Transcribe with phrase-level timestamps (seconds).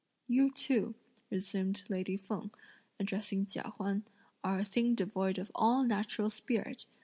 [0.27, 0.95] "You too,"
[1.29, 2.49] resumed lady Feng,
[2.99, 4.03] addressing Chia Huan;
[4.43, 6.87] "are a thing devoid of all natural spirit!